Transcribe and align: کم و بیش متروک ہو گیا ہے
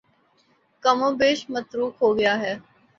کم 0.83 0.99
و 1.03 1.09
بیش 1.19 1.39
متروک 1.49 1.93
ہو 2.01 2.09
گیا 2.17 2.33
ہے 2.39 2.53